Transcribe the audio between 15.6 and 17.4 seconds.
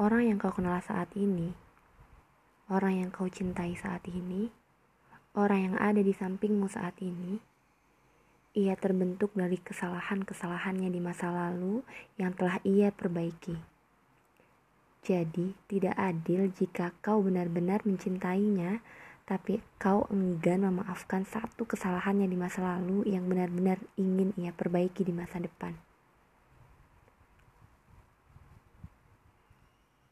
tidak adil jika kau